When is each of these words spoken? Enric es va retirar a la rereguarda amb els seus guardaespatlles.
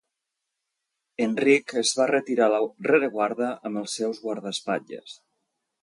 Enric 1.25 1.75
es 1.83 1.91
va 2.01 2.09
retirar 2.13 2.47
a 2.47 2.53
la 2.55 2.63
rereguarda 2.91 3.53
amb 3.71 3.83
els 3.83 3.97
seus 4.01 4.27
guardaespatlles. 4.27 5.19